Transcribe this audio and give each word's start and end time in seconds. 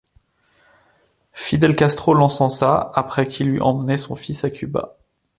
Fidel 1.31 1.75
Castro 1.75 2.15
l'encensa 2.15 2.89
après 2.95 3.27
qu'il 3.27 3.49
eut 3.49 3.61
emmené 3.61 3.99
son 3.99 4.15
fils 4.15 4.43
à 4.43 4.49
Cuba. 4.49 4.97